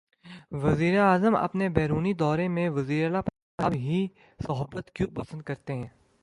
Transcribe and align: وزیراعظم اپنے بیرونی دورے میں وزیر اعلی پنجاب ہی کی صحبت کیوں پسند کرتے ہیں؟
وزیراعظم 0.51 1.35
اپنے 1.35 1.69
بیرونی 1.69 2.13
دورے 2.13 2.47
میں 2.47 2.69
وزیر 2.69 3.05
اعلی 3.05 3.21
پنجاب 3.21 3.73
ہی 3.73 4.07
کی 4.07 4.43
صحبت 4.47 4.91
کیوں 4.91 5.07
پسند 5.15 5.41
کرتے 5.41 5.73
ہیں؟ 5.73 5.87